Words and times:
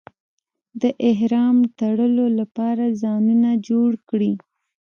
د 0.81 0.83
احرام 1.09 1.57
تړلو 1.79 2.25
لپاره 2.39 2.83
ځایونه 3.01 3.49
جوړ 3.67 3.91
کړي. 4.09 4.33